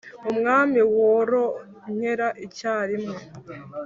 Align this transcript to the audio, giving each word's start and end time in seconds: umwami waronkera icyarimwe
umwami 0.29 0.79
waronkera 0.97 2.27
icyarimwe 2.45 3.15